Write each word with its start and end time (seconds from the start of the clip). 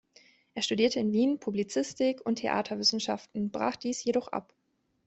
Er 0.55 0.63
studierte 0.63 0.99
in 0.99 1.11
Wien 1.13 1.37
Publizistik 1.39 2.25
und 2.25 2.37
Theaterwissenschaften, 2.37 3.51
brach 3.51 3.75
dies 3.75 4.03
jedoch 4.03 4.29
ab. 4.29 4.51